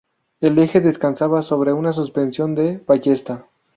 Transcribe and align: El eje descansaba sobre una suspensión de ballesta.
El 0.39 0.57
eje 0.57 0.81
descansaba 0.81 1.43
sobre 1.43 1.73
una 1.73 1.93
suspensión 1.93 2.55
de 2.55 2.81
ballesta. 2.87 3.45